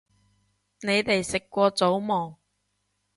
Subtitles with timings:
[0.81, 2.37] 你哋食過早吂